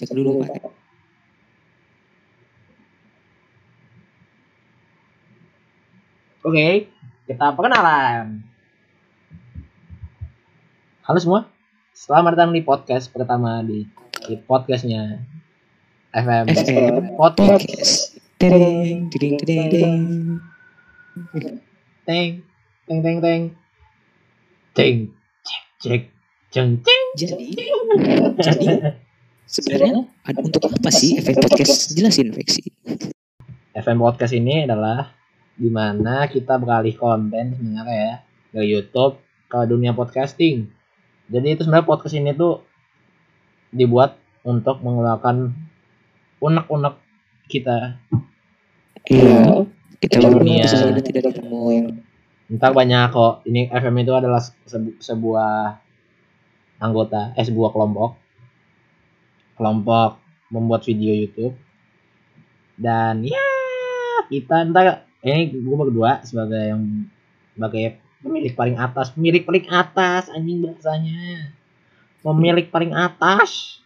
Cek 0.00 0.16
dulu 0.16 0.40
Pak. 0.40 0.64
Oke, 6.40 6.88
kita 7.28 7.52
perkenalan. 7.52 8.40
Halo 11.04 11.18
semua, 11.20 11.52
selamat 11.92 12.32
datang 12.32 12.56
di 12.56 12.64
podcast 12.64 13.12
pertama 13.12 13.60
di, 13.60 13.84
di 14.24 14.40
podcastnya 14.40 15.20
FM, 16.16 16.48
FM 16.48 17.20
Podcast. 17.20 18.16
Teng, 18.40 19.12
teng, 19.12 19.36
teng, 22.88 23.20
teng, 23.20 23.42
teng, 24.72 24.96
cek, 25.44 25.60
cek, 25.84 26.02
ceng, 26.48 26.70
ceng. 26.80 27.04
Jadi, 27.20 27.52
jadi 28.40 28.96
sebenarnya 29.50 30.06
ada 30.22 30.38
untuk 30.46 30.62
apa 30.70 30.90
sih 30.94 31.18
FM 31.18 31.42
Podcast? 31.42 31.90
Jelasin 31.90 32.30
Veksi. 32.30 32.70
FM 33.74 33.98
Podcast 33.98 34.34
ini 34.38 34.62
adalah 34.70 35.10
di 35.58 35.66
mana 35.68 36.30
kita 36.30 36.56
beralih 36.56 36.94
konten 36.94 37.58
sebenarnya 37.58 37.98
ya 37.98 38.14
dari 38.54 38.68
YouTube 38.70 39.18
ke 39.50 39.58
dunia 39.66 39.90
podcasting. 39.92 40.70
Jadi 41.26 41.46
itu 41.58 41.66
sebenarnya 41.66 41.86
podcast 41.90 42.14
ini 42.14 42.30
tuh 42.34 42.62
dibuat 43.74 44.18
untuk 44.46 44.82
mengeluarkan 44.82 45.54
unek-unek 46.38 46.94
kita. 47.50 47.98
Iya. 49.10 49.66
Kita 50.00 50.16
berdua 50.16 50.40
Dunia. 50.40 50.64
tidak 51.02 51.22
ketemu 51.34 51.60
yang 51.74 51.86
Ntar 52.50 52.74
banyak 52.74 53.14
kok. 53.14 53.46
Ini 53.46 53.70
FM 53.70 54.02
itu 54.02 54.10
adalah 54.10 54.42
sebu- 54.42 54.98
sebuah 54.98 55.78
anggota, 56.82 57.30
eh 57.38 57.46
sebuah 57.46 57.70
kelompok. 57.70 58.18
Kelompok 59.60 60.16
membuat 60.48 60.88
video 60.88 61.12
YouTube. 61.12 61.52
Dan 62.80 63.28
ya 63.28 63.44
kita 64.32 64.64
ntar 64.72 65.04
ini 65.20 65.52
gue 65.52 65.76
berdua 65.76 66.24
sebagai 66.24 66.72
yang 66.72 67.04
sebagai 67.52 68.00
pemilik 68.24 68.56
paling 68.56 68.80
atas, 68.80 69.12
pemilik 69.12 69.44
paling 69.44 69.68
atas 69.68 70.32
anjing 70.32 70.64
bahasanya. 70.64 71.52
Pemilik 72.24 72.72
paling 72.72 72.96
atas. 72.96 73.84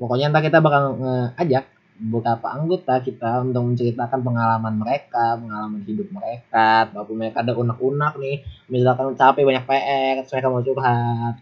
Pokoknya 0.00 0.32
ntar 0.32 0.40
kita 0.40 0.64
bakal 0.64 0.96
ngajak 0.96 1.68
beberapa 1.94 2.50
anggota 2.50 2.98
kita 2.98 3.46
untuk 3.46 3.62
menceritakan 3.70 4.20
pengalaman 4.24 4.74
mereka, 4.74 5.38
pengalaman 5.38 5.84
hidup 5.86 6.10
mereka, 6.10 6.90
walaupun 6.90 7.16
mereka 7.22 7.46
ada 7.46 7.54
unek-unek 7.54 8.14
nih, 8.18 8.36
misalkan 8.66 9.14
capek 9.14 9.46
banyak 9.46 9.62
PR, 9.62 10.12
terus 10.26 10.32
mereka 10.34 10.48
mau 10.50 10.64
curhat, 10.66 11.34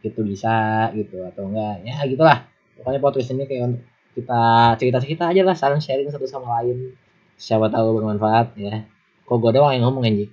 gitu 0.00 0.24
bisa 0.24 0.88
gitu 0.96 1.24
atau 1.24 1.48
enggak, 1.48 1.84
ya 1.84 2.00
gitulah. 2.08 2.48
Pokoknya 2.80 3.00
podcast 3.00 3.32
ini 3.36 3.44
kayak 3.44 3.62
untuk 3.68 3.82
kita 4.16 4.42
cerita-cerita 4.80 5.24
aja 5.30 5.42
lah, 5.44 5.56
saling 5.56 5.82
sharing 5.84 6.08
satu 6.08 6.26
sama 6.26 6.60
lain, 6.60 6.96
siapa 7.36 7.68
tahu 7.68 8.00
bermanfaat 8.00 8.56
ya. 8.56 8.84
Kok 9.28 9.36
gue 9.38 9.50
doang 9.54 9.72
yang 9.76 9.84
ngomong 9.86 10.04
anjing? 10.08 10.32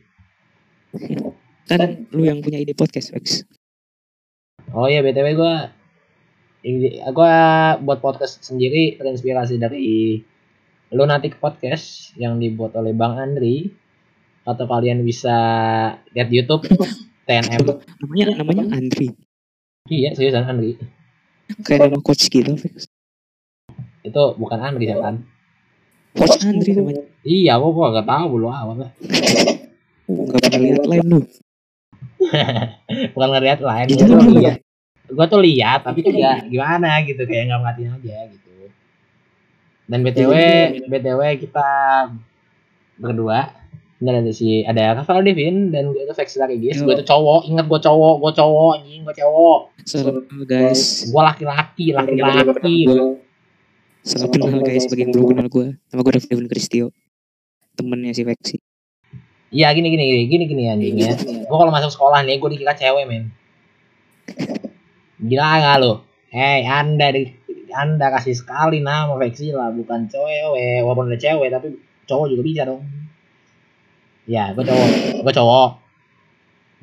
kan 1.67 2.07
lu 2.15 2.23
yang 2.23 2.39
punya 2.39 2.63
ide 2.63 2.71
podcast 2.71 3.11
Vex. 3.11 3.43
Oh 4.71 4.87
iya 4.87 5.03
btw 5.03 5.35
gue, 5.35 5.55
gue 7.11 7.33
buat 7.83 7.99
podcast 7.99 8.43
sendiri 8.43 8.95
terinspirasi 8.95 9.59
dari 9.59 10.23
Lunatic 10.95 11.43
Podcast 11.43 12.15
yang 12.15 12.39
dibuat 12.39 12.71
oleh 12.79 12.95
Bang 12.95 13.19
Andri 13.19 13.67
atau 14.47 14.63
kalian 14.63 15.03
bisa 15.03 15.35
lihat 16.15 16.31
di 16.31 16.35
YouTube 16.39 16.63
TNM 17.27 17.67
Namanya 17.99 18.25
namanya 18.39 18.63
Andri. 18.79 19.26
Iya 19.89 20.09
seriusan 20.13 20.45
Andri. 20.45 20.75
Kayak 21.63 21.87
nama 21.87 21.99
coach 22.03 22.27
gitu 22.27 22.55
itu 24.07 24.23
bukan 24.39 24.59
Andri 24.63 24.87
ya 24.87 24.97
kan 25.03 25.19
Coach 26.15 26.39
Andri 26.47 26.71
namanya. 26.73 27.03
iya 27.27 27.59
gua 27.59 27.69
gua 27.75 27.87
gak 27.99 28.07
tahu 28.07 28.39
lu 28.39 28.47
apa 28.47 28.95
Enggak 30.07 30.39
pernah 30.47 30.59
lihat 30.63 30.83
lain 30.87 31.03
lu. 31.03 31.19
bukan 33.13 33.27
ngeliat 33.35 33.59
lain 33.59 33.85
Iya, 33.91 33.95
gua 33.99 34.07
tuh 34.07 34.31
iya. 34.31 34.39
lihat 34.39 34.57
gua 35.07 35.25
tuh 35.27 35.41
lihat 35.43 35.79
tapi 35.83 35.99
ya 36.15 36.31
gimana 36.47 37.03
gitu 37.03 37.21
kayak 37.27 37.43
nggak 37.51 37.59
ngatin 37.63 37.87
aja 37.99 38.17
gitu. 38.31 38.51
Dan 39.87 39.99
btw 40.03 40.31
btw 40.87 41.21
kita 41.43 41.67
berdua 42.95 43.51
ini 43.97 44.09
ada 44.13 44.31
si 44.33 44.61
ada 44.61 45.01
Rafael 45.01 45.25
Devin 45.25 45.73
dan 45.73 45.89
gue 45.89 46.05
itu 46.05 46.13
Vex 46.13 46.37
Regis 46.37 46.85
gue 46.85 46.93
itu 46.93 47.05
cowok 47.05 47.49
ingat 47.49 47.65
gue 47.65 47.79
cowok 47.81 48.15
gue 48.21 48.31
cowok 48.37 48.71
anjing 48.77 49.01
gue 49.01 49.15
cowok 49.17 49.59
kenal 49.81 50.43
guys. 50.45 51.09
gue 51.09 51.21
laki-laki 51.21 51.85
laki-laki 51.97 52.75
Salam 54.07 54.31
kenal 54.31 54.63
guys 54.63 54.87
bagi 54.87 55.03
yang 55.03 55.11
belum 55.11 55.35
kenal 55.35 55.47
gue. 55.51 55.67
Nama 55.91 55.99
gue 55.99 56.13
Devin 56.15 56.47
Kristio. 56.47 56.95
Temennya 57.75 58.15
si 58.15 58.23
Veksi. 58.23 58.55
Iya 59.51 59.67
gini 59.75 59.91
gini 59.91 60.03
gini 60.07 60.23
gini 60.31 60.43
gini 60.47 60.63
anjing 60.71 60.95
ya. 60.95 61.11
Gue 61.19 61.57
kalau 61.59 61.75
masuk 61.75 61.91
sekolah 61.91 62.23
nih 62.23 62.39
gue 62.39 62.49
dikira 62.55 62.71
cewek 62.71 63.03
men. 63.03 63.35
Gila 65.19 65.43
nggak 65.59 65.75
lo? 65.83 66.07
Hei 66.31 66.63
anda 66.63 67.11
di 67.11 67.35
anda 67.75 68.07
kasih 68.15 68.31
sekali 68.31 68.79
nama 68.79 69.11
Veksi 69.19 69.51
lah 69.51 69.75
bukan 69.75 70.07
cewek 70.07 70.55
walaupun 70.87 71.11
ada 71.11 71.19
cewek 71.19 71.51
tapi 71.51 71.75
cowok 72.07 72.31
juga 72.31 72.41
bisa 72.47 72.61
dong. 72.63 72.87
Ya 74.27 74.51
gue 74.51 74.61
cowok 74.61 74.89
gue 75.23 75.33
cowok. 75.33 75.69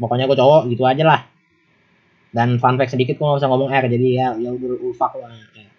Pokoknya 0.01 0.25
gue 0.27 0.39
cowok 0.41 0.61
gitu 0.73 0.83
aja 0.89 1.05
lah. 1.05 1.21
Dan 2.35 2.59
fun 2.59 2.75
fact 2.81 2.97
sedikit 2.97 3.15
gue 3.21 3.27
gak 3.29 3.45
usah 3.45 3.47
ngomong 3.53 3.71
R 3.71 3.85
jadi 3.87 4.07
ya 4.11 4.29
ya 4.41 4.51
udah 4.51 4.81
ufak 4.89 5.13
lah. 5.21 5.31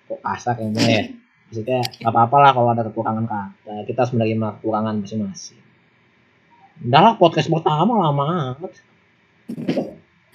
Kok 0.08 0.22
kasar 0.22 0.56
ya 0.62 0.68
gue 0.70 0.86
ya. 0.88 1.03
Maksudnya 1.50 1.80
gak 1.81 2.12
apa-apa 2.14 2.36
lah 2.40 2.52
kalau 2.53 2.70
ada 2.72 2.86
kekurangan 2.86 3.26
kata. 3.26 3.84
Kita 3.90 4.06
harus 4.06 4.14
menerima 4.14 4.62
kekurangan 4.62 4.96
masing-masing. 5.03 5.59
Udah 6.86 7.02
lah 7.02 7.14
podcast 7.16 7.48
pertama 7.52 7.97
lama 7.97 8.56
amat. 8.56 8.72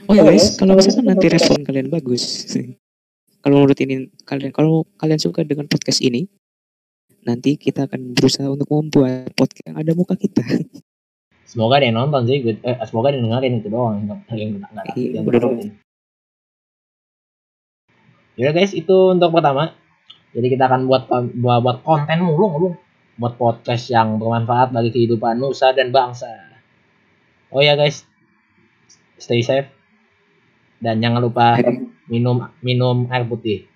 Oh 0.09 0.15
ya 0.17 0.25
guys, 0.25 0.57
kalau 0.57 0.75
misalkan 0.75 1.07
nanti 1.13 1.29
respon 1.29 1.61
kalian 1.61 1.93
bagus, 1.93 2.49
kalau 3.45 3.61
menurut 3.61 3.77
ini 3.85 4.09
kalian 4.25 4.49
kalau 4.49 4.89
kalian 4.97 5.21
suka 5.21 5.45
dengan 5.45 5.69
podcast 5.69 6.01
ini, 6.01 6.25
nanti 7.29 7.61
kita 7.61 7.85
akan 7.85 8.17
berusaha 8.17 8.49
untuk 8.49 8.65
membuat 8.73 9.29
podcast 9.37 9.69
yang 9.69 9.77
ada 9.77 9.93
muka 9.93 10.17
kita. 10.17 10.41
Semoga 11.51 11.83
ada 11.83 11.91
yang 11.91 11.99
nonton 11.99 12.31
sih, 12.31 12.47
gue- 12.47 12.63
eh, 12.63 12.79
semoga 12.87 13.11
ada 13.11 13.19
yang 13.19 13.27
dengerin 13.27 13.59
itu 13.59 13.69
doang 13.75 14.07
yang 14.07 14.23
yang 14.31 14.51
yang, 14.55 14.87
Iya, 14.95 15.09
yang 15.19 15.25
udah. 15.27 15.43
Ya 18.39 18.55
guys, 18.55 18.71
itu 18.71 18.97
untuk 19.11 19.35
pertama. 19.35 19.75
Jadi 20.31 20.47
kita 20.47 20.71
akan 20.71 20.87
buat 20.87 21.11
buat, 21.11 21.59
buat 21.67 21.79
konten 21.83 22.23
mulu 22.23 22.47
mulu 22.55 22.69
buat 23.19 23.35
podcast 23.35 23.91
yang 23.91 24.23
bermanfaat 24.23 24.71
bagi 24.71 24.95
kehidupan 24.95 25.43
nusa 25.43 25.75
dan 25.75 25.91
bangsa. 25.91 26.31
Oh 27.51 27.59
ya 27.59 27.75
guys, 27.75 28.07
stay 29.19 29.43
safe 29.43 29.67
dan 30.79 31.03
jangan 31.03 31.21
lupa 31.21 31.59
minum 32.07 32.47
minum 32.63 33.11
air 33.11 33.27
putih. 33.27 33.67